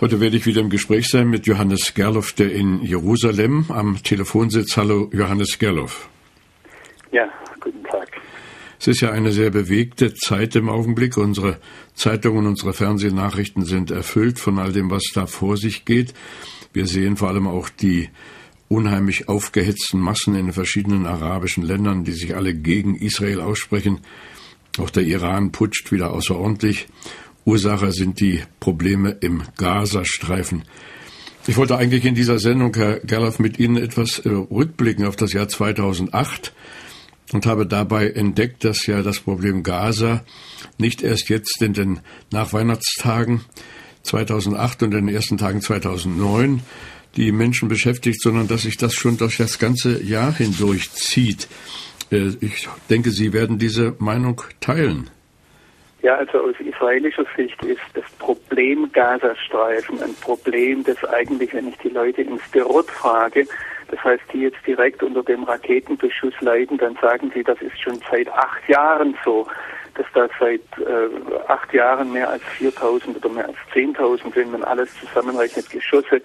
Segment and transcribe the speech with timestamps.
[0.00, 4.48] Heute werde ich wieder im Gespräch sein mit Johannes Gerloff, der in Jerusalem am Telefon
[4.48, 4.76] sitzt.
[4.76, 6.08] Hallo, Johannes Gerloff.
[7.10, 8.08] Ja, guten Tag.
[8.78, 11.16] Es ist ja eine sehr bewegte Zeit im Augenblick.
[11.16, 11.58] Unsere
[11.94, 16.14] Zeitungen, unsere Fernsehnachrichten sind erfüllt von all dem, was da vor sich geht.
[16.72, 18.08] Wir sehen vor allem auch die
[18.68, 23.98] unheimlich aufgehetzten Massen in den verschiedenen arabischen Ländern, die sich alle gegen Israel aussprechen.
[24.78, 26.86] Auch der Iran putscht wieder außerordentlich.
[27.48, 30.64] Ursache sind die Probleme im Gazastreifen.
[31.46, 35.32] Ich wollte eigentlich in dieser Sendung, Herr Gerloff, mit Ihnen etwas äh, rückblicken auf das
[35.32, 36.52] Jahr 2008
[37.32, 40.26] und habe dabei entdeckt, dass ja das Problem Gaza
[40.76, 43.40] nicht erst jetzt in den Nachweihnachtstagen
[44.02, 46.60] 2008 und in den ersten Tagen 2009
[47.16, 51.48] die Menschen beschäftigt, sondern dass sich das schon durch das ganze Jahr hindurch zieht.
[52.10, 55.08] Äh, ich denke, Sie werden diese Meinung teilen.
[56.00, 61.78] Ja, also aus israelischer Sicht ist das Problem Gazastreifen ein Problem, das eigentlich, wenn ich
[61.78, 63.46] die Leute ins Derot frage,
[63.88, 68.00] das heißt, die jetzt direkt unter dem Raketenbeschuss leiden, dann sagen sie, das ist schon
[68.10, 69.46] seit acht Jahren so,
[69.94, 71.08] dass da seit äh,
[71.48, 76.22] acht Jahren mehr als 4.000 oder mehr als 10.000, wenn man alles zusammenrechnet, Geschosse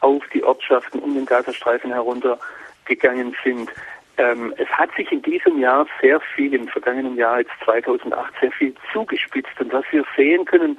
[0.00, 3.70] auf die Ortschaften um den Gazastreifen heruntergegangen sind.
[4.18, 8.52] Ähm, es hat sich in diesem Jahr sehr viel, im vergangenen Jahr jetzt 2008, sehr
[8.52, 9.60] viel zugespitzt.
[9.60, 10.78] Und was wir sehen können,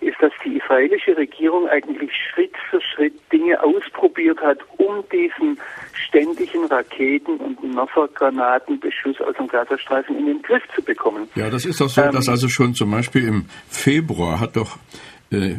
[0.00, 5.58] ist, dass die israelische Regierung eigentlich Schritt für Schritt Dinge ausprobiert hat, um diesen
[5.92, 11.28] ständigen Raketen- und Messergranatenbeschuss aus dem Gazastreifen in den Griff zu bekommen.
[11.34, 14.76] Ja, das ist doch so, ähm, dass also schon zum Beispiel im Februar hat doch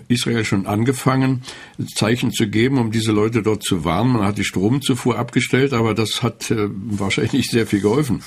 [0.07, 1.43] Israel schon angefangen,
[1.95, 4.13] Zeichen zu geben, um diese Leute dort zu warnen.
[4.13, 8.23] Man hat die Stromzufuhr abgestellt, aber das hat äh, wahrscheinlich sehr viel geholfen.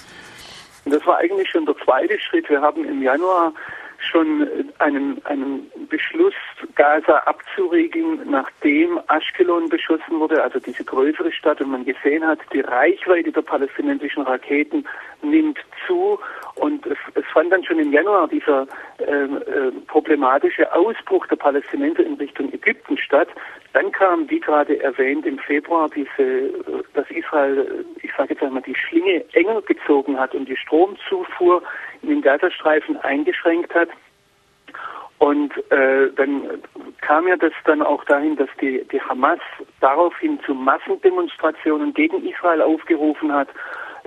[0.84, 2.48] Das war eigentlich schon der zweite Schritt.
[2.48, 3.52] Wir haben im Januar
[3.98, 4.48] schon
[4.78, 6.34] einen, einen Beschluss,
[6.76, 12.60] Gaza abzuriegeln, nachdem Ashkelon beschossen wurde, also diese größere Stadt, und man gesehen hat, die
[12.60, 14.86] Reichweite der palästinensischen Raketen
[15.22, 16.18] nimmt zu
[16.54, 18.66] und es, es fand dann schon im Januar dieser
[18.98, 23.28] äh, äh, problematische Ausbruch der Palästinenser in Richtung Ägypten statt.
[23.72, 26.50] Dann kam, wie gerade erwähnt, im Februar diese,
[26.94, 31.62] dass Israel, ich sage jetzt einmal, die Schlinge enger gezogen hat und die Stromzufuhr
[32.02, 33.88] in den Gazastreifen eingeschränkt hat.
[35.18, 36.42] Und äh, dann
[37.00, 39.40] kam ja das dann auch dahin, dass die, die Hamas
[39.80, 43.48] daraufhin zu Massendemonstrationen gegen Israel aufgerufen hat.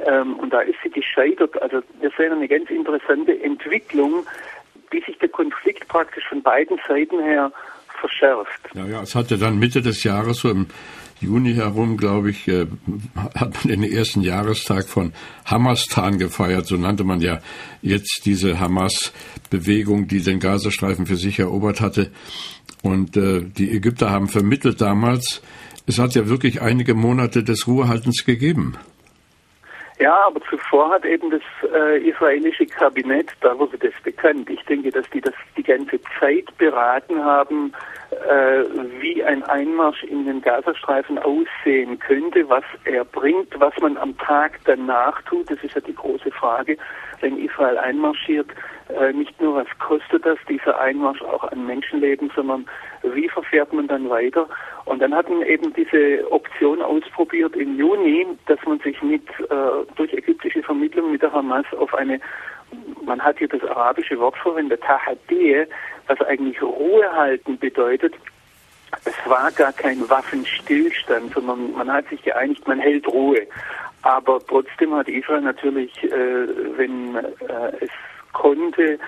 [0.06, 1.62] Ähm, und da ist sie gescheitert.
[1.62, 4.26] Also wir sehen eine ganz interessante Entwicklung,
[4.90, 7.52] wie sich der Konflikt praktisch von beiden Seiten her
[8.00, 8.70] verschärft.
[8.74, 10.68] Ja, ja, es hatte dann Mitte des Jahres so im
[11.22, 12.66] Juni herum, glaube ich, äh,
[13.36, 15.14] hat man den ersten Jahrestag von
[15.46, 16.68] Hamastan gefeiert.
[16.68, 17.40] So nannte man ja
[17.82, 22.12] jetzt diese Hamas-Bewegung, die den Gazastreifen für sich erobert hatte.
[22.82, 25.42] Und äh, die Ägypter haben vermittelt damals,
[25.86, 28.76] es hat ja wirklich einige Monate des Ruhehaltens gegeben.
[30.02, 34.50] Ja, aber zuvor hat eben das äh, israelische Kabinett, da wurde das bekannt.
[34.50, 37.72] Ich denke, dass die das die ganze Zeit beraten haben,
[38.10, 38.64] äh,
[39.00, 44.60] wie ein Einmarsch in den Gazastreifen aussehen könnte, was er bringt, was man am Tag
[44.66, 45.52] danach tut.
[45.52, 46.78] Das ist ja die große Frage,
[47.20, 48.48] wenn Israel einmarschiert.
[49.00, 52.66] Äh, nicht nur, was kostet das, dieser Einmarsch auch an Menschenleben, sondern
[53.04, 54.48] wie verfährt man dann weiter?
[54.86, 59.86] Und dann hat man eben diese Option ausprobiert im Juni, dass man sich mit äh,
[59.96, 62.20] durch ägyptische Vermittlung mit der Hamas auf eine
[63.04, 65.66] man hat hier das arabische Wort verwendet, Tahadeh,
[66.08, 68.14] was eigentlich Ruhe halten bedeutet.
[69.06, 73.48] Es war gar kein Waffenstillstand, sondern man hat sich geeinigt, man hält Ruhe.
[74.04, 76.48] Aber trotzdem hat Israel natürlich, äh,
[76.78, 77.90] wenn äh, es
[78.34, 79.00] konnte, äh,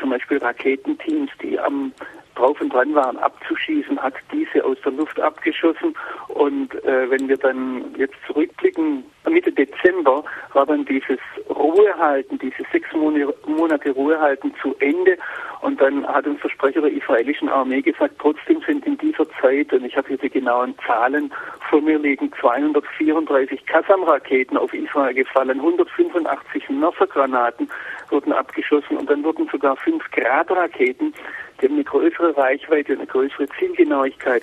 [0.00, 1.92] zum Beispiel Raketenteams, die am
[2.42, 5.94] drauf und dran waren, abzuschießen, hat diese aus der Luft abgeschossen.
[6.28, 12.88] Und äh, wenn wir dann jetzt zurückblicken, Mitte Dezember war dann dieses Ruhehalten, diese sechs
[12.92, 15.16] Monate Ruhehalten zu Ende.
[15.60, 19.72] Und dann hat uns der Sprecher der israelischen Armee gesagt, trotzdem sind in dieser Zeit,
[19.72, 21.32] und ich habe hier die genauen Zahlen
[21.70, 27.70] vor mir liegen, 234 Kassam-Raketen auf Israel gefallen, 185 Messergranaten
[28.10, 31.14] wurden abgeschossen und dann wurden sogar fünf Gradraketen
[31.62, 34.42] die haben eine größere Reichweite, eine größere Zielgenauigkeit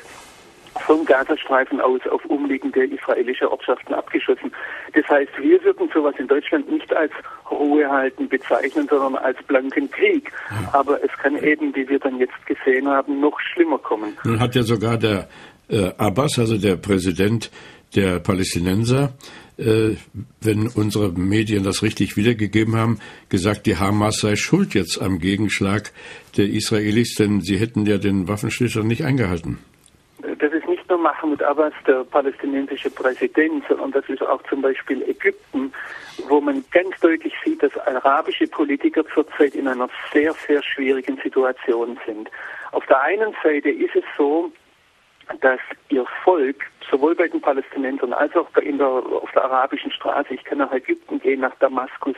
[0.86, 4.52] vom Gazastreifen aus auf umliegende israelische Ortschaften abgeschossen.
[4.94, 7.12] Das heißt, wir würden sowas in Deutschland nicht als
[7.50, 10.32] Ruhe halten bezeichnen, sondern als blanken Krieg.
[10.72, 14.18] Aber es kann eben, wie wir dann jetzt gesehen haben, noch schlimmer kommen.
[14.24, 15.28] Nun hat ja sogar der
[15.70, 17.52] äh, Abbas, also der Präsident
[17.96, 19.14] der Palästinenser,
[19.60, 25.92] wenn unsere Medien das richtig wiedergegeben haben, gesagt, die Hamas sei schuld jetzt am Gegenschlag
[26.38, 29.60] der Israelis, denn sie hätten ja den Waffenstillstand nicht eingehalten.
[30.22, 35.02] Das ist nicht nur Mahmoud Abbas, der palästinensische Präsident, sondern das ist auch zum Beispiel
[35.04, 35.72] Ägypten,
[36.28, 41.98] wo man ganz deutlich sieht, dass arabische Politiker zurzeit in einer sehr, sehr schwierigen Situation
[42.06, 42.30] sind.
[42.72, 44.52] Auf der einen Seite ist es so,
[45.42, 45.60] dass
[45.90, 50.44] ihr Volk sowohl bei den Palästinensern als auch in der, auf der arabischen Straße, ich
[50.44, 52.16] kann nach Ägypten gehen, nach Damaskus,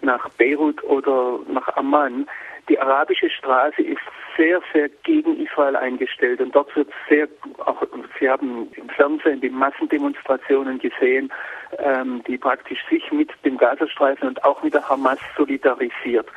[0.00, 2.26] nach Beirut oder nach Amman,
[2.68, 4.00] die arabische Straße ist
[4.36, 7.28] sehr, sehr gegen Israel eingestellt und dort wird sehr,
[7.66, 7.82] auch
[8.18, 11.32] Sie haben im Fernsehen die Massendemonstrationen gesehen,
[11.78, 16.28] ähm, die praktisch sich mit dem Gazastreifen und auch mit der Hamas solidarisiert.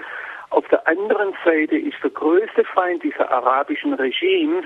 [0.50, 4.66] Auf der anderen Seite ist der größte Feind dieser arabischen Regimes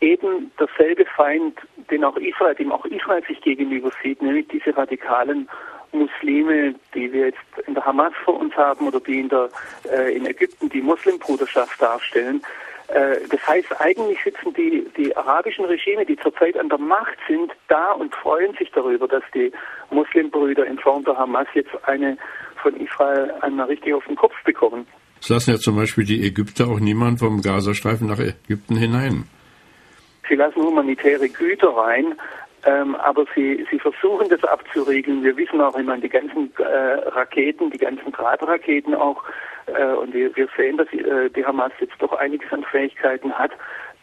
[0.00, 1.58] eben derselbe Feind,
[1.90, 5.48] den auch Israel, dem auch Israel sich gegenüber sieht, nämlich diese radikalen
[5.92, 9.48] Muslime, die wir jetzt in der Hamas vor uns haben oder die in, der,
[9.90, 12.42] äh, in Ägypten die Muslimbruderschaft darstellen.
[12.88, 17.52] Äh, das heißt, eigentlich sitzen die, die arabischen Regime, die zurzeit an der Macht sind,
[17.68, 19.50] da und freuen sich darüber, dass die
[19.90, 22.16] Muslimbrüder in Form der Hamas jetzt eine
[22.62, 24.86] von Israel einmal richtig auf den Kopf bekommen.
[25.20, 29.24] Es lassen ja zum Beispiel die Ägypter auch niemand vom Gazastreifen nach Ägypten hinein.
[30.28, 32.14] Sie lassen humanitäre Güter rein,
[32.64, 35.22] ähm, aber sie, sie versuchen das abzuriegeln.
[35.22, 39.22] Wir wissen auch immer die ganzen äh, Raketen, die ganzen Drahtraketen auch,
[39.66, 43.32] äh, und wir, wir sehen, dass die, äh, die Hamas jetzt doch einiges an Fähigkeiten
[43.32, 43.52] hat.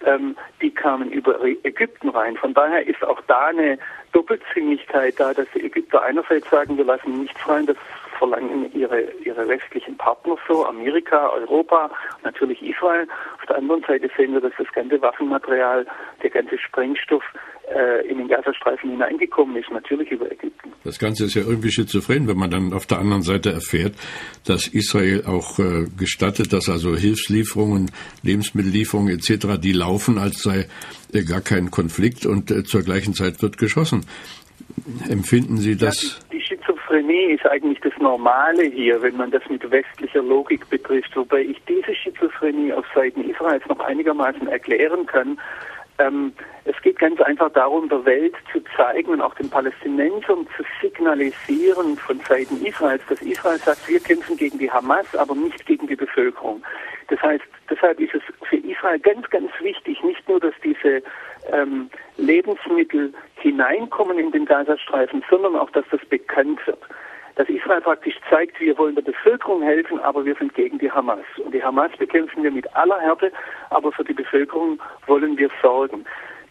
[0.05, 2.35] Ähm, die kamen über Ägypten rein.
[2.37, 3.77] Von daher ist auch da eine
[4.11, 7.77] Doppelzüngigkeit da, dass die Ägypter einerseits sagen, wir lassen nichts rein, das
[8.17, 11.89] verlangen ihre, ihre westlichen Partner so, Amerika, Europa,
[12.23, 13.07] natürlich Israel.
[13.39, 15.85] Auf der anderen Seite sehen wir, dass das ganze Waffenmaterial,
[16.23, 17.23] der ganze Sprengstoff
[17.73, 20.71] äh, in den Gazastreifen hineingekommen ist, natürlich über Ägypten.
[20.83, 23.93] Das Ganze ist ja irgendwie schizophren, wenn man dann auf der anderen Seite erfährt,
[24.45, 27.91] dass Israel auch äh, gestattet, dass also Hilfslieferungen,
[28.21, 30.67] Lebensmittellieferungen etc., die laufen, als sei
[31.13, 34.05] äh, gar kein Konflikt und äh, zur gleichen Zeit wird geschossen.
[35.09, 36.03] Empfinden Sie das?
[36.03, 36.44] Ja, die, die
[36.85, 41.61] Schizophrenie ist eigentlich das Normale hier, wenn man das mit westlicher Logik betrifft, wobei ich
[41.67, 45.39] diese Schizophrenie auf Seiten Israels noch einigermaßen erklären kann.
[45.97, 46.33] Ähm,
[46.65, 51.97] es geht ganz einfach darum, der Welt zu zeigen und auch den Palästinensern zu signalisieren
[51.97, 55.95] von Seiten Israels, dass Israel sagt, wir kämpfen gegen die Hamas, aber nicht gegen die
[55.95, 56.61] Bevölkerung.
[57.07, 61.01] Das heißt, deshalb ist es für Israel ganz, ganz wichtig, nicht nur, dass diese
[61.51, 63.13] ähm, Lebensmittel
[63.45, 66.79] hineinkommen in den Gazastreifen, sondern auch, dass das bekannt wird
[67.35, 71.25] dass Israel praktisch zeigt, wir wollen der Bevölkerung helfen, aber wir sind gegen die Hamas.
[71.43, 73.29] Und die Hamas bekämpfen wir mit aller Härte,
[73.71, 76.05] aber für die Bevölkerung wollen wir sorgen.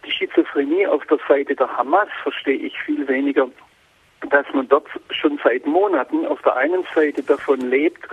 [0.05, 3.49] Die Schizophrenie auf der Seite der Hamas verstehe ich viel weniger
[4.31, 8.09] dass man dort schon seit Monaten auf der einen Seite davon lebt,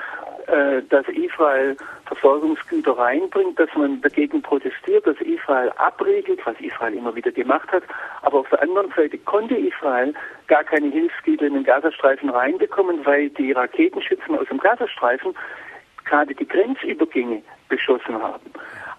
[0.90, 7.32] dass Israel Versorgungsgüter reinbringt, dass man dagegen protestiert, dass Israel abriegelt, was Israel immer wieder
[7.32, 7.84] gemacht hat.
[8.22, 10.14] Aber auf der anderen Seite konnte Israel
[10.48, 15.34] gar keine Hilfsgüter in den Gazastreifen reinbekommen, weil die Raketenschützen aus dem Gazastreifen
[16.04, 18.52] gerade die Grenzübergänge beschossen haben.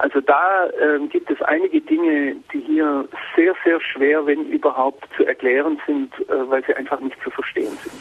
[0.03, 5.25] Also da äh, gibt es einige Dinge, die hier sehr, sehr schwer, wenn überhaupt, zu
[5.25, 7.93] erklären sind, äh, weil sie einfach nicht zu verstehen sind.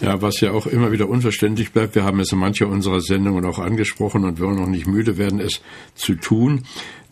[0.00, 3.44] Ja, was ja auch immer wieder unverständlich bleibt, wir haben es in mancher unserer Sendungen
[3.44, 5.62] auch angesprochen und wollen noch nicht müde werden, es
[5.94, 6.64] zu tun.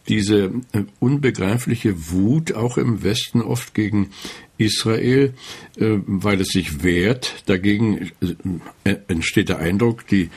[0.08, 4.08] Diese äh, unbegreifliche Wut auch im Westen oft gegen
[4.56, 5.34] Israel,
[5.76, 7.46] äh, weil es sich wehrt.
[7.46, 8.10] Dagegen
[8.84, 10.30] äh, entsteht der Eindruck, die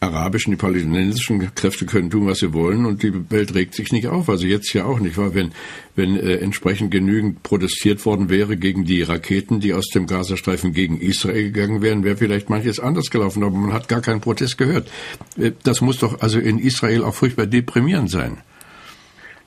[0.00, 4.08] arabischen, die palästinensischen Kräfte können tun, was sie wollen und die Welt regt sich nicht
[4.08, 4.28] auf.
[4.28, 5.52] Also jetzt ja auch nicht, weil wenn,
[5.96, 11.00] wenn äh, entsprechend genügend protestiert worden wäre gegen die Raketen, die aus dem Gazastreifen gegen
[11.00, 14.88] Israel gegangen wären, wäre vielleicht manches anders gelaufen, aber man hat gar keinen Protest gehört.
[15.36, 18.38] Äh, das muss doch also in Israel auch furchtbar deprimierend sein.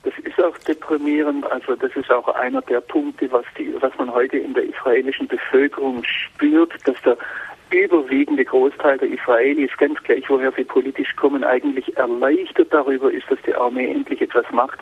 [0.02, 4.12] Das ist auch deprimierend, also das ist auch einer der Punkte, was, die, was man
[4.12, 7.16] heute in der israelischen Bevölkerung spürt, dass der
[7.72, 13.40] überwiegende Großteil der Israelis, ganz gleich woher sie politisch kommen, eigentlich erleichtert darüber ist, dass
[13.46, 14.78] die Armee endlich etwas macht.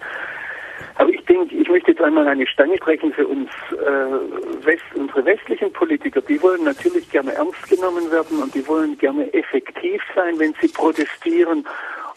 [0.97, 5.25] Aber ich denke, ich möchte jetzt einmal eine Stange brechen für uns, äh, West, unsere
[5.25, 6.21] westlichen Politiker.
[6.21, 10.69] Die wollen natürlich gerne ernst genommen werden und die wollen gerne effektiv sein, wenn sie
[10.69, 11.65] protestieren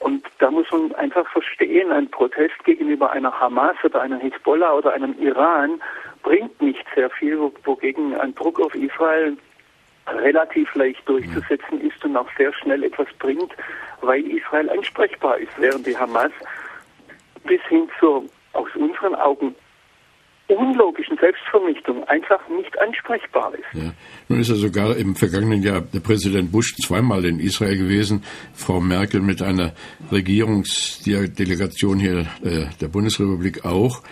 [0.04, 4.92] Und da muss man einfach verstehen, ein Protest gegenüber einer Hamas oder einer Hezbollah oder
[4.92, 5.82] einem Iran
[6.24, 9.38] bringt nicht sehr viel, wogegen ein Druck auf Israel
[10.08, 13.52] relativ leicht durchzusetzen ist und auch sehr schnell etwas bringt,
[14.02, 16.32] weil Israel ansprechbar ist, während die Hamas
[17.46, 19.56] bis hin zur aus unseren Augen
[20.48, 23.82] unlogischen Selbstvernichtung einfach nicht ansprechbar ist.
[23.82, 23.94] Ja.
[24.28, 28.80] Nun ist ja sogar im vergangenen Jahr der Präsident Bush zweimal in Israel gewesen, Frau
[28.80, 29.74] Merkel mit einer
[30.12, 34.04] Regierungsdelegation hier äh, der Bundesrepublik auch.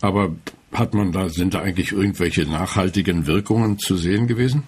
[0.00, 0.34] Aber
[0.72, 4.64] hat man da, sind da eigentlich irgendwelche nachhaltigen Wirkungen zu sehen gewesen?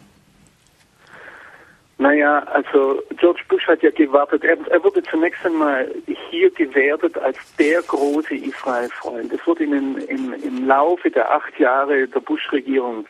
[2.00, 4.42] Naja, also George Bush hat ja gewartet.
[4.42, 5.86] Er, er wurde zunächst einmal
[6.30, 9.30] hier gewertet als der große Israel-Freund.
[9.30, 13.04] Es wurde im, im, im Laufe der acht Jahre der Bush-Regierung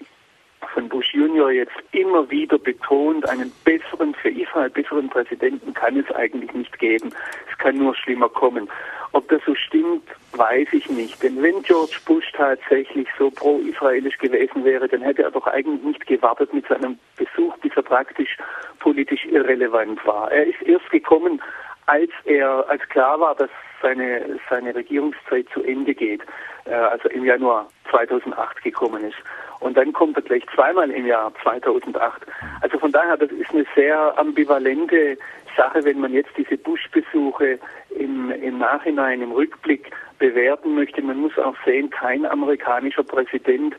[0.75, 6.11] von Bush Junior jetzt immer wieder betont, einen besseren, für Israel besseren Präsidenten kann es
[6.15, 7.11] eigentlich nicht geben.
[7.51, 8.69] Es kann nur schlimmer kommen.
[9.13, 11.21] Ob das so stimmt, weiß ich nicht.
[11.23, 16.07] Denn wenn George Bush tatsächlich so pro-israelisch gewesen wäre, dann hätte er doch eigentlich nicht
[16.07, 18.37] gewartet mit seinem Besuch, bis er praktisch
[18.79, 20.31] politisch irrelevant war.
[20.31, 21.43] Er ist erst gekommen,
[21.87, 23.51] als er, als klar war, dass
[23.83, 26.23] seine, seine Regierungszeit zu Ende geht,
[26.65, 29.19] äh, also im Januar 2008 gekommen ist.
[29.61, 32.23] Und dann kommt er gleich zweimal im Jahr 2008.
[32.63, 35.19] Also von daher, das ist eine sehr ambivalente
[35.57, 37.59] Sache, wenn man jetzt diese Bush-Besuche
[37.91, 41.03] im, im Nachhinein, im Rückblick bewerten möchte.
[41.03, 43.75] Man muss auch sehen, kein amerikanischer Präsident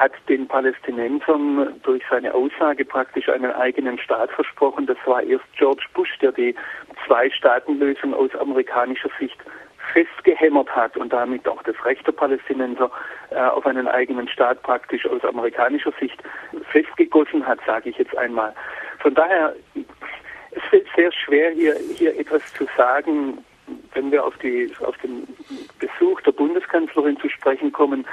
[0.00, 4.86] hat den Palästinensern durch seine Aussage praktisch einen eigenen Staat versprochen.
[4.86, 6.54] Das war erst George Bush, der die
[7.06, 9.36] Zwei-Staaten-Lösung aus amerikanischer Sicht
[9.92, 12.90] festgehämmert hat und damit auch das Recht der Palästinenser
[13.28, 16.22] äh, auf einen eigenen Staat praktisch aus amerikanischer Sicht
[16.70, 18.54] festgegossen hat, sage ich jetzt einmal.
[19.00, 23.44] Von daher, es fällt sehr schwer, hier, hier etwas zu sagen,
[23.94, 25.26] wenn wir auf, die, auf den
[25.78, 28.06] Besuch der Bundeskanzlerin zu sprechen kommen.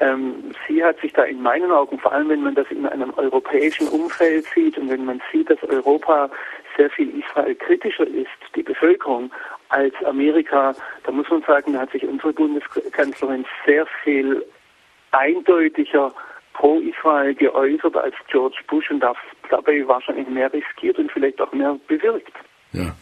[0.00, 3.12] Ähm, sie hat sich da in meinen Augen, vor allem wenn man das in einem
[3.16, 6.30] europäischen Umfeld sieht und wenn man sieht, dass Europa
[6.76, 9.30] sehr viel Israel kritischer ist, die Bevölkerung,
[9.68, 14.44] als Amerika, da muss man sagen, da hat sich unsere Bundeskanzlerin sehr viel
[15.12, 16.12] eindeutiger
[16.52, 19.02] pro Israel geäußert als George Bush und
[19.50, 22.32] dabei wahrscheinlich mehr riskiert und vielleicht auch mehr bewirkt.
[22.72, 22.94] Ja.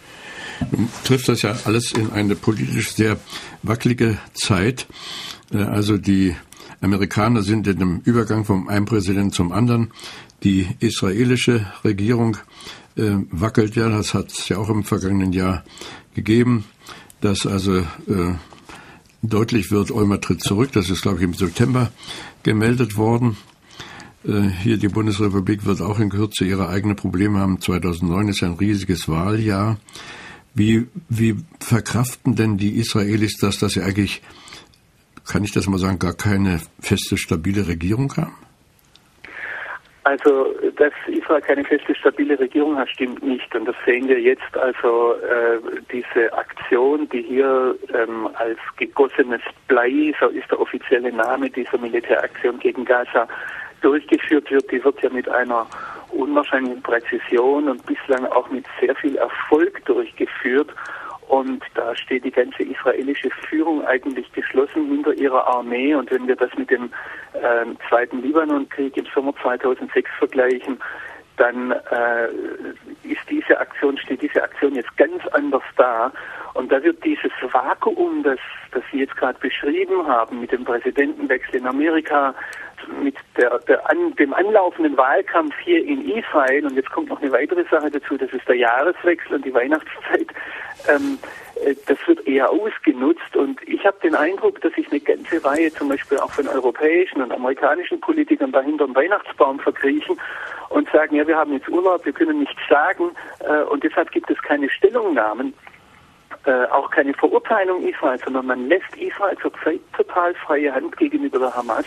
[1.04, 3.18] Trifft das ja alles in eine politisch sehr
[3.62, 4.86] wackelige Zeit.
[5.52, 6.34] Äh, also die
[6.80, 9.92] Amerikaner sind in einem Übergang vom einen Präsidenten zum anderen.
[10.42, 12.38] Die israelische Regierung
[12.96, 15.64] äh, wackelt ja, das hat es ja auch im vergangenen Jahr
[16.14, 16.64] gegeben,
[17.20, 18.34] dass also äh,
[19.22, 20.72] deutlich wird, Olmer tritt zurück.
[20.72, 21.90] Das ist, glaube ich, im September
[22.42, 23.36] gemeldet worden.
[24.26, 27.60] Äh, hier die Bundesrepublik wird auch in Kürze ihre eigenen Probleme haben.
[27.60, 29.78] 2009 ist ein riesiges Wahljahr.
[30.54, 34.22] Wie, wie verkraften denn die Israelis das, dass sie eigentlich,
[35.30, 38.34] kann ich das mal sagen, gar keine feste, stabile Regierung haben?
[40.02, 43.54] Also, dass Israel keine feste, stabile Regierung hat, stimmt nicht.
[43.54, 44.56] Und das sehen wir jetzt.
[44.56, 45.58] Also, äh,
[45.92, 52.58] diese Aktion, die hier ähm, als gegossenes Blei, so ist der offizielle Name dieser Militäraktion
[52.58, 53.28] gegen Gaza,
[53.82, 55.66] durchgeführt wird, die wird ja mit einer
[56.12, 60.70] unwahrscheinlichen Präzision und bislang auch mit sehr viel Erfolg durchgeführt.
[61.28, 65.94] Und da steht die ganze israelische Führung eigentlich geschlossen hinter ihrer Armee.
[65.94, 66.90] Und wenn wir das mit dem
[67.34, 70.80] äh, Zweiten Libanonkrieg im Sommer 2006 vergleichen,
[71.36, 72.28] dann äh,
[73.04, 76.12] ist diese Aktion, steht diese Aktion jetzt ganz anders da.
[76.54, 78.38] Und da wird dieses Vakuum, das,
[78.72, 82.34] das Sie jetzt gerade beschrieben haben, mit dem Präsidentenwechsel in Amerika,
[83.02, 87.32] mit der, der an, dem anlaufenden Wahlkampf hier in Israel, und jetzt kommt noch eine
[87.32, 90.28] weitere Sache dazu, das ist der Jahreswechsel und die Weihnachtszeit,
[90.88, 91.18] ähm,
[91.64, 93.36] äh, das wird eher ausgenutzt.
[93.36, 97.22] Und ich habe den Eindruck, dass sich eine ganze Reihe zum Beispiel auch von europäischen
[97.22, 100.18] und amerikanischen Politikern dahinter einen Weihnachtsbaum verkriechen
[100.70, 104.30] und sagen, ja, wir haben jetzt Urlaub, wir können nichts sagen äh, und deshalb gibt
[104.30, 105.54] es keine Stellungnahmen.
[106.46, 111.54] Äh, auch keine Verurteilung Israels, sondern man lässt Israel zurzeit total freie Hand gegenüber der
[111.54, 111.84] Hamas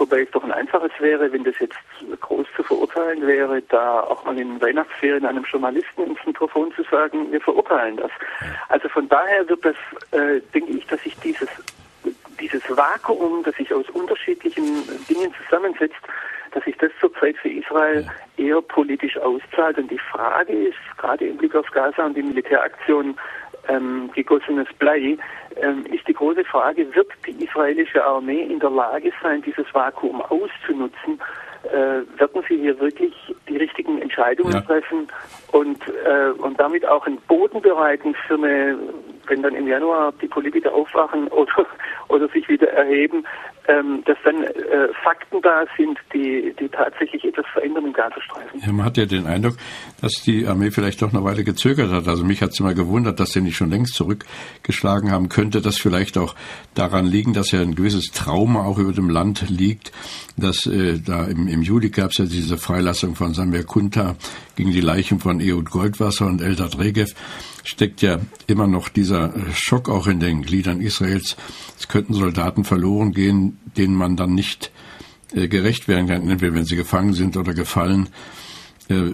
[0.00, 1.76] Wobei es doch ein einfaches wäre, wenn das jetzt
[2.22, 7.30] groß zu verurteilen wäre, da auch mal in Weihnachtsferien einem Journalisten ins Mikrofon zu sagen,
[7.30, 8.10] wir verurteilen das.
[8.70, 9.76] Also von daher wird das,
[10.12, 11.50] äh, denke ich, dass sich dieses,
[12.40, 14.64] dieses Vakuum, das sich aus unterschiedlichen
[15.06, 16.00] Dingen zusammensetzt,
[16.52, 19.76] dass sich das zurzeit für Israel eher politisch auszahlt.
[19.76, 23.18] Und die Frage ist, gerade im Blick auf Gaza und die Militäraktion,
[23.70, 25.16] ähm, gegossenes Blei,
[25.56, 30.20] ähm, ist die große Frage, wird die israelische Armee in der Lage sein, dieses Vakuum
[30.22, 31.20] auszunutzen?
[31.64, 33.12] Äh, werden sie hier wirklich
[33.46, 34.60] die richtigen Entscheidungen ja.
[34.62, 35.08] treffen
[35.52, 38.78] und, äh, und damit auch einen Boden bereiten für eine
[39.30, 41.66] wenn dann im Januar die Politiker aufwachen oder,
[42.08, 43.24] oder sich wieder erheben,
[43.68, 48.60] ähm, dass dann äh, Fakten da sind, die, die tatsächlich etwas verändern im Gazastreifen.
[48.60, 49.54] Ja, man hat ja den Eindruck,
[50.00, 52.08] dass die Armee vielleicht doch eine Weile gezögert hat.
[52.08, 55.28] Also mich hat es immer gewundert, dass sie nicht schon längst zurückgeschlagen haben.
[55.28, 56.34] Könnte das vielleicht auch
[56.74, 59.92] daran liegen, dass ja ein gewisses Trauma auch über dem Land liegt,
[60.36, 64.16] dass äh, da im, im Juli gab es ja diese Freilassung von Samir Kunta
[64.56, 67.14] gegen die Leichen von Ehud Goldwasser und Eldad Regev
[67.64, 71.36] steckt ja immer noch dieser äh, Schock auch in den Gliedern Israels.
[71.78, 74.70] Es könnten Soldaten verloren gehen, denen man dann nicht
[75.34, 78.08] äh, gerecht werden kann, entweder wenn sie gefangen sind oder gefallen.
[78.88, 79.12] Äh,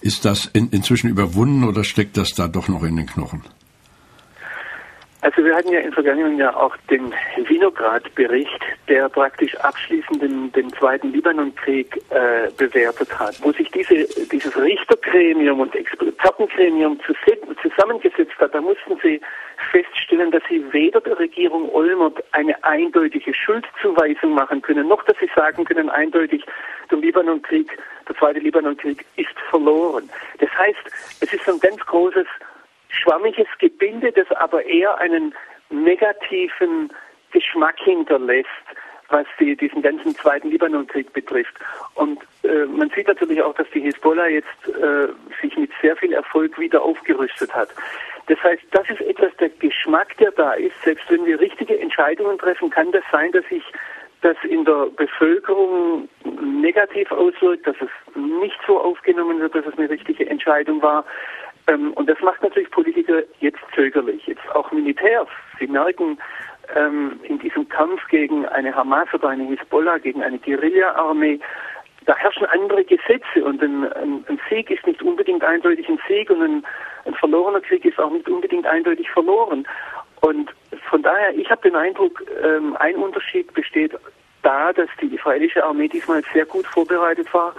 [0.00, 3.42] ist das in, inzwischen überwunden oder steckt das da doch noch in den Knochen?
[5.26, 7.12] Also wir hatten ja im vergangenen Jahr auch den
[7.48, 14.56] Vinograd-Bericht, der praktisch abschließend den, den zweiten Libanonkrieg äh, bewertet hat, wo sich diese, dieses
[14.56, 17.00] Richtergremium und Expertengremium
[17.60, 18.54] zusammengesetzt hat.
[18.54, 19.20] Da mussten sie
[19.72, 25.30] feststellen, dass sie weder der Regierung Olmert eine eindeutige Schuldzuweisung machen können, noch dass sie
[25.34, 26.44] sagen können eindeutig,
[26.88, 27.76] der Libanonkrieg,
[28.08, 30.08] der zweite Libanonkrieg ist verloren.
[30.38, 32.28] Das heißt, es ist ein ganz großes
[32.96, 35.34] schwammiges Gebilde, das aber eher einen
[35.70, 36.92] negativen
[37.32, 38.48] Geschmack hinterlässt,
[39.08, 41.54] was die, diesen ganzen zweiten Libanonkrieg betrifft.
[41.94, 45.08] Und äh, man sieht natürlich auch, dass die Hisbollah jetzt äh,
[45.40, 47.68] sich mit sehr viel Erfolg wieder aufgerüstet hat.
[48.26, 50.74] Das heißt, das ist etwas der Geschmack, der da ist.
[50.82, 53.62] Selbst wenn wir richtige Entscheidungen treffen, kann das sein, dass sich
[54.22, 59.88] das in der Bevölkerung negativ auswirkt, dass es nicht so aufgenommen wird, dass es eine
[59.88, 61.04] richtige Entscheidung war.
[61.68, 65.28] Ähm, und das macht natürlich Politiker jetzt zögerlich, jetzt auch Militärs.
[65.58, 66.18] Sie merken
[66.74, 71.40] ähm, in diesem Kampf gegen eine Hamas oder eine Hisbollah, gegen eine Guerilla-Armee,
[72.06, 76.30] da herrschen andere Gesetze und ein, ein, ein, Sieg ist nicht unbedingt eindeutig ein Sieg
[76.30, 76.64] und ein,
[77.04, 79.66] ein verlorener Krieg ist auch nicht unbedingt eindeutig verloren.
[80.20, 80.50] Und
[80.88, 83.92] von daher, ich habe den Eindruck, ähm, ein Unterschied besteht
[84.42, 87.54] da, dass die israelische Armee diesmal sehr gut vorbereitet war.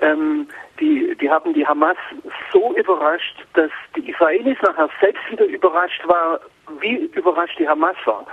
[0.00, 0.48] Ähm,
[0.82, 1.96] die, die haben die Hamas
[2.52, 6.40] so überrascht, dass die Israelis nachher selbst wieder überrascht war,
[6.80, 8.26] wie überrascht die Hamas war.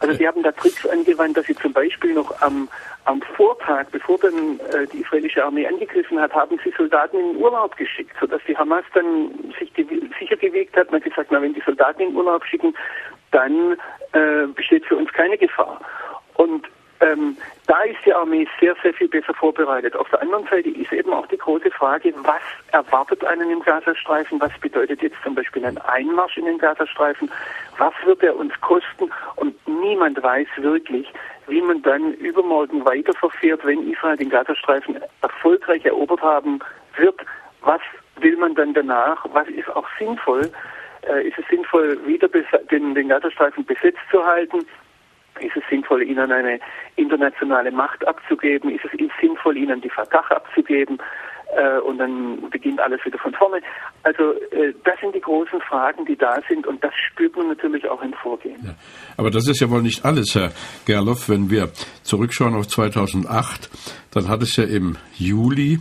[0.00, 2.68] Also die haben da Tricks angewandt, dass sie zum Beispiel noch am,
[3.06, 7.36] am Vortag, bevor dann äh, die israelische Armee angegriffen hat, haben sie Soldaten in den
[7.42, 9.72] Urlaub geschickt, sodass die Hamas dann sich
[10.18, 12.74] sicher gewegt hat und hat gesagt, na wenn die Soldaten in den Urlaub schicken,
[13.30, 13.78] dann
[14.12, 15.80] äh, besteht für uns keine Gefahr.
[16.34, 16.68] Und
[17.04, 17.36] ähm,
[17.66, 19.96] da ist die Armee sehr, sehr viel besser vorbereitet.
[19.96, 24.40] Auf der anderen Seite ist eben auch die große Frage, was erwartet einen im Gazastreifen?
[24.40, 27.30] Was bedeutet jetzt zum Beispiel ein Einmarsch in den Gazastreifen?
[27.78, 29.10] Was wird er uns kosten?
[29.36, 31.12] Und niemand weiß wirklich,
[31.46, 36.60] wie man dann übermorgen weiterverfährt, wenn Israel den Gazastreifen erfolgreich erobert haben
[36.96, 37.20] wird.
[37.62, 37.80] Was
[38.20, 39.24] will man dann danach?
[39.32, 40.50] Was ist auch sinnvoll?
[41.02, 44.64] Äh, ist es sinnvoll, wieder den, den Gazastreifen besetzt zu halten?
[45.40, 46.60] Ist es sinnvoll, ihnen eine
[46.96, 48.70] internationale Macht abzugeben?
[48.70, 50.98] Ist es sinnvoll, ihnen die Fatah abzugeben?
[51.56, 53.60] Äh, und dann beginnt alles wieder von vorne.
[54.02, 57.88] Also äh, das sind die großen Fragen, die da sind und das spürt man natürlich
[57.88, 58.58] auch im Vorgehen.
[58.64, 58.74] Ja.
[59.16, 60.50] Aber das ist ja wohl nicht alles, Herr
[60.84, 61.28] Gerloff.
[61.28, 61.70] Wenn wir
[62.02, 63.70] zurückschauen auf 2008,
[64.12, 65.78] dann hat es ja im Juli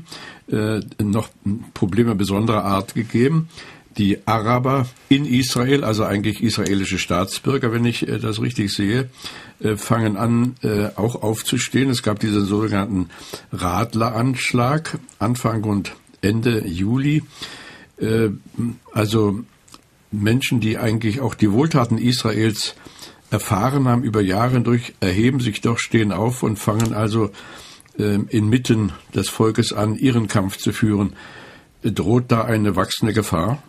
[0.52, 1.30] äh, noch
[1.74, 3.50] Probleme besonderer Art gegeben
[3.98, 9.10] die Araber in Israel, also eigentlich israelische Staatsbürger, wenn ich äh, das richtig sehe,
[9.60, 11.90] äh, fangen an, äh, auch aufzustehen.
[11.90, 13.10] Es gab diesen sogenannten
[13.52, 17.24] Radleranschlag Anfang und Ende Juli.
[18.92, 19.44] Also
[20.12, 22.76] Menschen, die eigentlich auch die Wohltaten Israels
[23.30, 27.30] erfahren haben über Jahre hindurch, erheben sich doch, stehen auf und fangen also
[27.98, 31.14] inmitten des Volkes an, ihren Kampf zu führen.
[31.84, 33.62] Droht da eine wachsende Gefahr?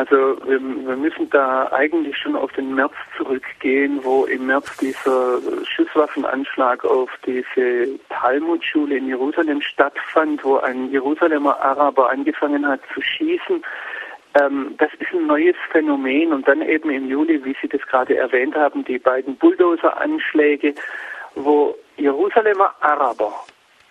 [0.00, 5.40] Also wir, wir, müssen da eigentlich schon auf den März zurückgehen, wo im März dieser
[5.66, 13.62] Schusswaffenanschlag auf diese Talmudschule in Jerusalem stattfand, wo ein Jerusalemer Araber angefangen hat zu schießen.
[14.40, 18.16] Ähm, das ist ein neues Phänomen und dann eben im Juli, wie Sie das gerade
[18.16, 20.76] erwähnt haben, die beiden Bulldozer-Anschläge,
[21.34, 23.34] wo Jerusalemer Araber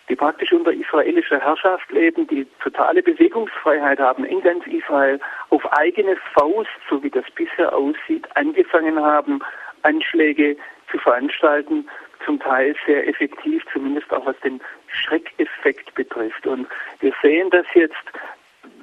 [0.10, 5.20] die praktisch unter israelischer Herrschaft leben, die totale Bewegungsfreiheit haben in ganz Israel,
[5.50, 9.40] auf eigene Faust, so wie das bisher aussieht, angefangen haben,
[9.84, 10.58] Anschläge
[10.92, 11.88] zu veranstalten,
[12.26, 16.46] zum Teil sehr effektiv, zumindest auch was den Schreckeffekt betrifft.
[16.48, 16.68] Und
[17.00, 17.96] wir sehen das jetzt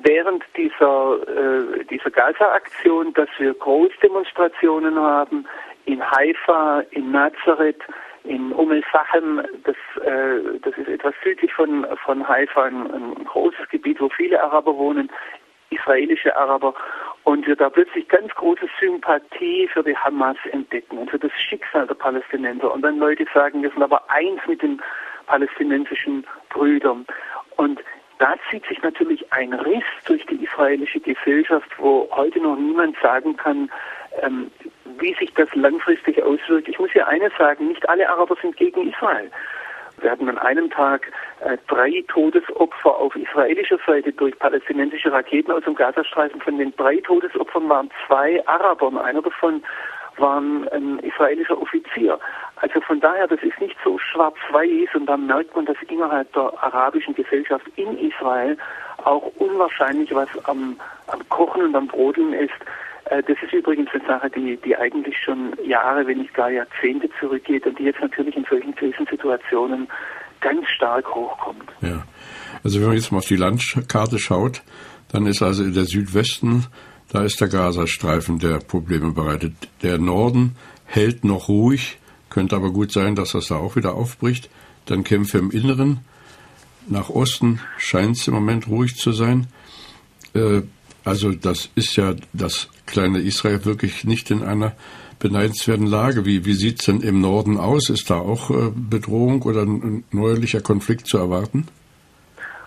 [0.02, 5.46] während dieser, äh, dieser Gaza-Aktion, dass wir Großdemonstrationen haben
[5.84, 7.82] in Haifa, in Nazareth,
[8.28, 13.68] in Umm el-Fachem, das, äh, das ist etwas südlich von, von Haifa, ein, ein, großes
[13.70, 15.10] Gebiet, wo viele Araber wohnen,
[15.70, 16.74] israelische Araber.
[17.24, 21.86] und wir da plötzlich ganz große Sympathie für die Hamas entdecken und für das Schicksal
[21.86, 24.80] der Palästinenser und dann Leute sagen, wir sind aber eins mit den
[25.26, 27.04] palästinensischen Brüdern.
[27.56, 27.80] Und
[28.18, 33.36] da zieht sich natürlich ein Riss durch die israelische Gesellschaft, wo heute noch niemand sagen
[33.36, 33.70] kann,
[34.22, 34.50] ähm,
[34.98, 36.68] wie sich das langfristig auswirkt.
[36.68, 39.30] Ich muss hier eines sagen, nicht alle Araber sind gegen Israel.
[40.00, 45.64] Wir hatten an einem Tag äh, drei Todesopfer auf israelischer Seite durch palästinensische Raketen aus
[45.64, 46.40] dem Gazastreifen.
[46.40, 49.62] Von den drei Todesopfern waren zwei Araber und einer davon
[50.18, 52.18] war ein israelischer Offizier.
[52.56, 56.52] Also von daher, das ist nicht so schwarz-weiß und da merkt man, dass innerhalb der
[56.62, 58.56] arabischen Gesellschaft in Israel
[59.04, 62.54] auch unwahrscheinlich was am, am Kochen und am Brodeln ist.
[63.10, 67.08] Äh, das ist übrigens eine Sache, die, die eigentlich schon Jahre, wenn nicht gar Jahrzehnte
[67.20, 69.88] zurückgeht und die jetzt natürlich in solchen Krisensituationen
[70.40, 71.70] ganz stark hochkommt.
[71.80, 72.04] Ja,
[72.62, 74.62] also wenn man jetzt mal auf die Landkarte schaut,
[75.10, 76.66] dann ist also in der Südwesten,
[77.10, 79.54] da ist der Gazastreifen, der Probleme bereitet.
[79.82, 84.50] Der Norden hält noch ruhig, könnte aber gut sein, dass das da auch wieder aufbricht.
[84.86, 86.00] Dann Kämpfe im Inneren.
[86.88, 89.46] Nach Osten scheint es im Moment ruhig zu sein.
[90.34, 90.62] Äh,
[91.06, 94.72] also das ist ja das kleine Israel wirklich nicht in einer
[95.20, 96.26] beneidenswerten Lage.
[96.26, 97.90] Wie, wie sieht es denn im Norden aus?
[97.90, 101.68] Ist da auch äh, Bedrohung oder ein neuerlicher Konflikt zu erwarten?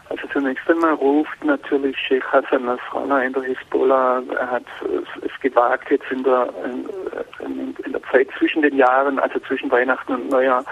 [0.10, 4.66] Also zunächst einmal ruft natürlich Sheikh Hassan Nasrallah in der Hisbollah, er hat
[5.22, 6.50] es gewagt, jetzt in der,
[7.46, 10.64] in, in der Zeit zwischen den Jahren, also zwischen Weihnachten und Neujahr,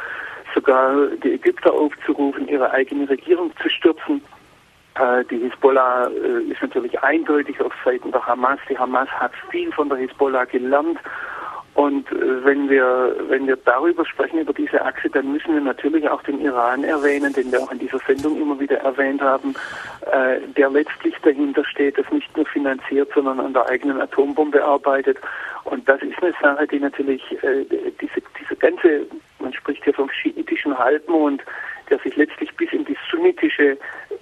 [0.55, 4.21] sogar die Ägypter aufzurufen, ihre eigene Regierung zu stürzen.
[4.99, 8.59] Äh, die Hisbollah äh, ist natürlich eindeutig auf Seiten der Hamas.
[8.69, 10.99] Die Hamas hat viel von der Hisbollah gelernt.
[11.75, 16.09] Und äh, wenn wir, wenn wir darüber sprechen, über diese Achse, dann müssen wir natürlich
[16.09, 19.55] auch den Iran erwähnen, den wir auch in dieser Sendung immer wieder erwähnt haben,
[20.55, 25.17] der letztlich dahinter steht, das nicht nur finanziert, sondern an der eigenen Atombombe arbeitet.
[25.65, 29.05] Und das ist eine Sache, die natürlich diese, diese ganze,
[29.39, 31.43] man spricht hier vom schiitischen Halbmond,
[31.89, 33.77] der sich letztlich bis in die sunnitische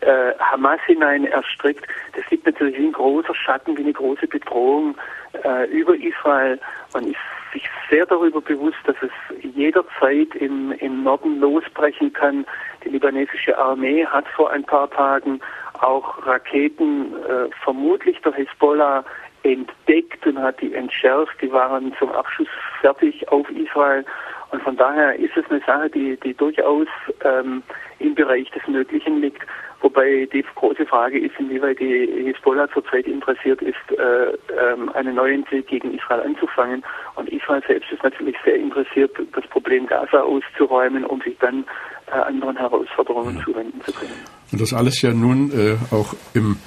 [0.06, 4.96] äh, Hamas hinein erstreckt, das liegt natürlich wie ein großer Schatten, wie eine große Bedrohung
[5.44, 6.60] äh, über Israel.
[6.94, 7.18] Man ist
[7.54, 12.46] sich sehr darüber bewusst, dass es jederzeit im, im Norden losbrechen kann.
[12.84, 15.40] Die libanesische Armee hat vor ein paar Tagen
[15.82, 19.04] auch Raketen äh, vermutlich der Hezbollah
[19.44, 21.42] entdeckt und hat die entschärft.
[21.42, 22.48] Die waren zum Abschuss
[22.82, 24.06] fertig auf Israel.
[24.52, 26.88] Und von daher ist es eine Sache, die, die durchaus
[27.24, 27.64] ähm,
[28.00, 29.42] im Bereich des Möglichen liegt.
[29.82, 35.46] Wobei die große Frage ist, inwieweit die Hisbollah zurzeit interessiert ist, äh, ähm, einen neuen
[35.46, 36.84] Krieg gegen Israel anzufangen.
[37.16, 41.66] Und Israel selbst ist natürlich sehr interessiert, das Problem Gaza auszuräumen, um sich dann
[42.08, 43.44] äh, anderen Herausforderungen ja.
[43.44, 44.14] zuwenden zu können.
[44.52, 46.58] Und das alles ja nun äh, auch im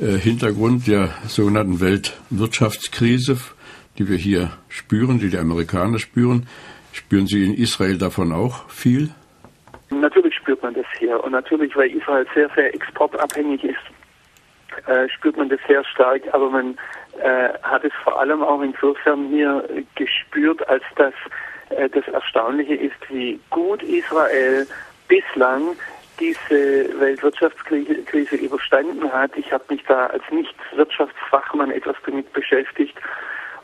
[0.00, 3.36] äh, Hintergrund der sogenannten Weltwirtschaftskrise,
[3.98, 6.46] die wir hier spüren, die die Amerikaner spüren.
[6.92, 9.10] Spüren Sie in Israel davon auch viel?
[9.90, 11.24] Natürlich spürt man das hier.
[11.24, 16.22] Und natürlich, weil Israel sehr, sehr exportabhängig ist, äh, spürt man das sehr stark.
[16.32, 16.78] Aber man
[17.22, 21.14] äh, hat es vor allem auch insofern hier gespürt, als dass
[21.70, 24.66] äh, das Erstaunliche ist, wie gut Israel
[25.08, 25.76] bislang
[26.20, 29.36] diese Weltwirtschaftskrise überstanden hat.
[29.36, 32.96] Ich habe mich da als Nicht-Wirtschaftsfachmann etwas damit beschäftigt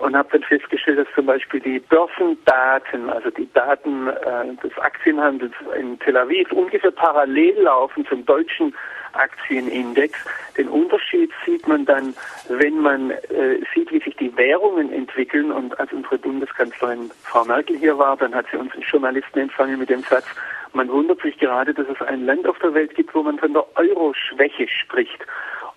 [0.04, 5.54] und habe dann festgestellt, dass zum Beispiel die Börsendaten, also die Daten äh, des Aktienhandels
[5.80, 8.74] in Tel Aviv ungefähr parallel laufen zum deutschen
[9.14, 10.18] Aktienindex.
[10.58, 12.14] Den Unterschied sieht man dann,
[12.48, 15.50] wenn man äh, sieht, wie sich die Währungen entwickeln.
[15.50, 19.88] Und als unsere Bundeskanzlerin Frau Merkel hier war, dann hat sie uns Journalisten empfangen mit
[19.88, 20.26] dem Satz,
[20.74, 23.52] man wundert sich gerade, dass es ein Land auf der Welt gibt, wo man von
[23.52, 25.24] der Euro-Schwäche spricht.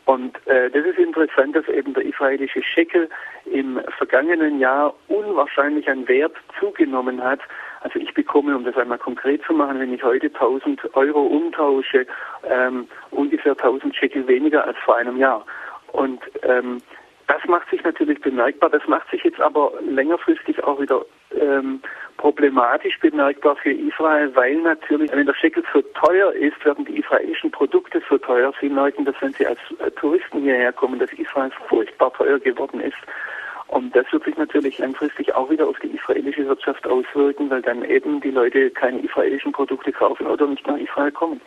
[0.08, 3.10] Und äh, das ist interessant, dass eben der israelische Shekel
[3.44, 7.42] im vergangenen Jahr unwahrscheinlich an Wert zugenommen hat.
[7.82, 12.08] Also ich bekomme, um das einmal konkret zu machen, wenn ich heute 1000 Euro umtausche,
[12.50, 15.46] ähm, ungefähr 1000 Shekel weniger als vor einem Jahr.
[15.92, 16.82] Und ähm,
[17.28, 18.70] das macht sich natürlich bemerkbar.
[18.70, 21.06] Das macht sich jetzt aber längerfristig auch wieder
[21.42, 21.82] ähm,
[22.18, 27.52] problematisch bemerkbar für Israel, weil natürlich, wenn der Shekel so teuer ist, werden die israelischen
[27.52, 28.52] Produkte so teuer.
[28.60, 32.82] Sie merken, dass wenn sie als äh, Touristen hierher kommen, dass Israel furchtbar teuer geworden
[32.82, 32.98] ist.
[33.68, 37.84] Und das wird sich natürlich langfristig auch wieder auf die israelische Wirtschaft auswirken, weil dann
[37.84, 41.42] eben die Leute keine israelischen Produkte kaufen oder nicht nach Israel kommen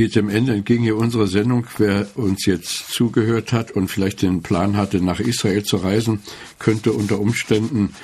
[0.00, 1.66] geht dem Ende entgegen hier unsere Sendung.
[1.76, 6.22] Wer uns jetzt zugehört hat und vielleicht den Plan hatte, nach Israel zu reisen,
[6.58, 7.94] könnte unter Umständen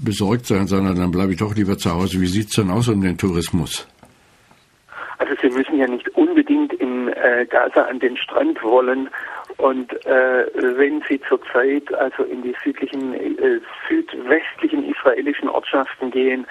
[0.00, 2.20] besorgt sein, sondern dann bleibe ich doch lieber zu Hause.
[2.20, 3.86] Wie sieht es denn aus um den Tourismus?
[5.18, 9.08] Also Sie müssen ja nicht unbedingt in äh, Gaza an den Strand wollen,
[9.58, 16.46] Und äh, wenn Sie zurzeit also in die südlichen, äh, südwestlichen israelischen Ortschaften gehen,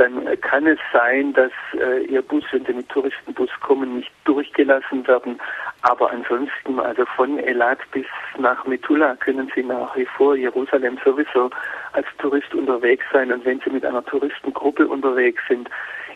[0.00, 5.06] dann kann es sein, dass äh, Ihr Bus, wenn Sie mit Touristenbus kommen, nicht durchgelassen
[5.06, 5.38] werden.
[5.82, 8.06] Aber ansonsten, also von Elat bis
[8.38, 11.50] nach Metula können Sie nach wie vor Jerusalem sowieso
[11.92, 13.30] als Tourist unterwegs sein.
[13.30, 15.68] Und wenn Sie mit einer Touristengruppe unterwegs sind,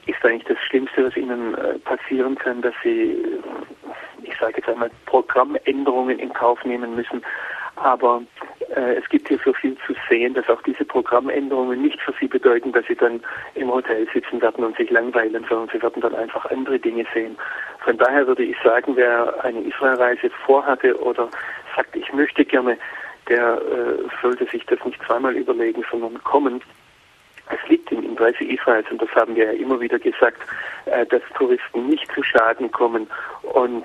[0.06, 3.42] ist eigentlich das Schlimmste, was Ihnen äh, passieren kann, dass Sie, äh,
[4.22, 7.22] ich sage jetzt einmal, Programmänderungen in Kauf nehmen müssen.
[7.76, 8.22] Aber
[8.74, 12.28] äh, es gibt hier so viel zu sehen, dass auch diese Programmänderungen nicht für Sie
[12.28, 13.20] bedeuten, dass Sie dann
[13.54, 17.36] im Hotel sitzen werden und sich langweilen, sondern Sie werden dann einfach andere Dinge sehen.
[17.84, 21.28] Von daher würde ich sagen, wer eine Israelreise vorhatte oder
[21.76, 22.78] sagt, ich möchte gerne,
[23.28, 26.62] der äh, sollte sich das nicht zweimal überlegen, sondern kommen.
[27.50, 30.40] Es liegt im Interesse Israels, und das haben wir ja immer wieder gesagt,
[30.86, 33.06] äh, dass Touristen nicht zu Schaden kommen.
[33.42, 33.84] Und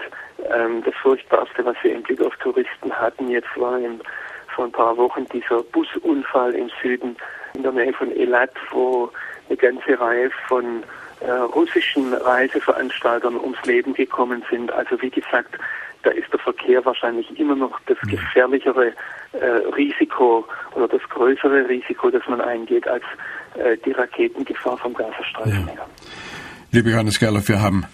[0.53, 3.99] ähm, das Furchtbarste, was wir im Blick auf Touristen hatten, jetzt war im,
[4.55, 7.15] vor ein paar Wochen dieser Busunfall im Süden
[7.53, 9.09] in der Nähe von Elat, wo
[9.47, 10.83] eine ganze Reihe von
[11.21, 14.71] äh, russischen Reiseveranstaltern ums Leben gekommen sind.
[14.71, 15.57] Also wie gesagt,
[16.03, 18.93] da ist der Verkehr wahrscheinlich immer noch das gefährlichere
[19.33, 23.03] äh, Risiko oder das größere Risiko, das man eingeht, als
[23.55, 25.73] äh, die Raketengefahr vom Gazastreifen ja.
[25.73, 25.85] her.
[26.71, 27.85] Lieber Johannes Gerloff, wir haben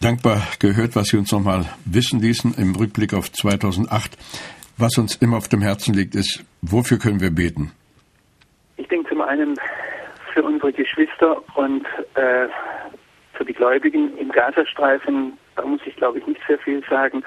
[0.00, 4.16] dankbar gehört, was Sie uns nochmal wissen ließen im Rückblick auf 2008.
[4.78, 7.72] Was uns immer auf dem Herzen liegt, ist, wofür können wir beten?
[8.76, 9.58] Ich denke zum einen
[10.34, 12.48] für unsere Geschwister und äh,
[13.32, 17.22] für die Gläubigen im Gazastreifen, da muss ich glaube ich nicht sehr viel sagen.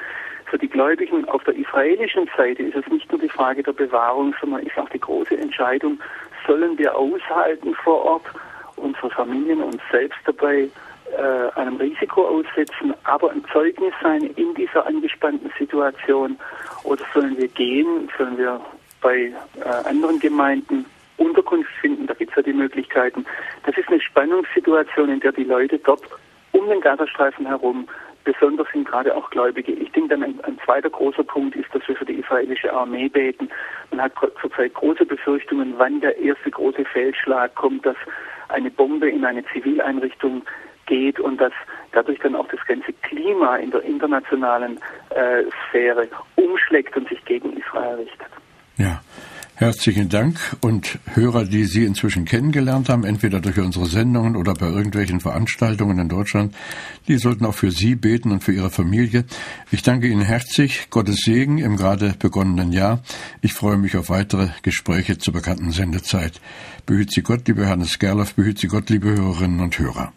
[0.45, 4.35] Für die Gläubigen auf der israelischen Seite ist es nicht nur die Frage der Bewahrung,
[4.39, 5.99] sondern ist auch die große Entscheidung,
[6.47, 8.25] sollen wir aushalten vor Ort,
[8.75, 10.69] unsere Familien uns selbst dabei
[11.17, 16.37] äh, einem Risiko aussetzen, aber ein Zeugnis sein in dieser angespannten Situation?
[16.83, 18.09] Oder sollen wir gehen?
[18.17, 18.59] Sollen wir
[19.01, 20.85] bei äh, anderen Gemeinden
[21.17, 22.07] Unterkunft finden?
[22.07, 23.25] Da gibt es ja die Möglichkeiten.
[23.65, 26.03] Das ist eine Spannungssituation, in der die Leute dort
[26.51, 27.87] um den Gazastreifen herum
[28.23, 29.71] besonders sind gerade auch Gläubige.
[29.71, 33.07] Ich denke dann ein, ein, zweiter großer Punkt ist, dass wir für die israelische Armee
[33.07, 33.49] beten.
[33.89, 37.95] Man hat zurzeit große Befürchtungen, wann der erste große Fehlschlag kommt, dass
[38.49, 40.43] eine Bombe in eine Zivileinrichtung
[40.89, 41.53] geht und dass
[41.93, 44.77] dadurch dann auch das ganze Klima in der internationalen
[45.11, 48.27] äh, Sphäre umschlägt und sich gegen Israel richtet.
[48.77, 48.99] Ja.
[49.59, 54.67] Herzlichen Dank und Hörer, die Sie inzwischen kennengelernt haben, entweder durch unsere Sendungen oder bei
[54.67, 56.55] irgendwelchen Veranstaltungen in Deutschland,
[57.09, 59.25] die sollten auch für Sie beten und für Ihre Familie.
[59.69, 60.89] Ich danke Ihnen herzlich.
[60.89, 63.01] Gottes Segen im gerade begonnenen Jahr.
[63.41, 66.39] Ich freue mich auf weitere Gespräche zur bekannten Sendezeit.
[66.85, 70.13] Behüt Sie Gott, liebe Hannes Gerloff, behüt Sie Gott, liebe Hörerinnen und Hörer.